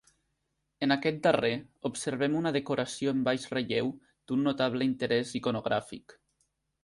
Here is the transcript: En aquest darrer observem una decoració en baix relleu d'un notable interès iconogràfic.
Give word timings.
En 0.85 0.93
aquest 0.93 1.19
darrer 1.27 1.51
observem 1.89 2.37
una 2.39 2.53
decoració 2.55 3.13
en 3.17 3.21
baix 3.27 3.45
relleu 3.55 3.93
d'un 4.31 4.43
notable 4.49 4.87
interès 4.93 5.35
iconogràfic. 5.41 6.19